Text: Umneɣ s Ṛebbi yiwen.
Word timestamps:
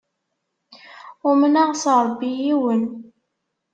Umneɣ 1.29 1.69
s 1.81 1.83
Ṛebbi 2.05 2.29
yiwen. 2.43 2.83